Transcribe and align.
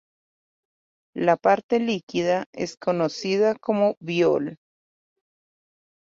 La 1.15 1.37
parte 1.37 1.79
líquida 1.79 2.45
es 2.53 2.75
conocida 2.75 3.53
como 3.53 3.97
biol. 3.99 4.57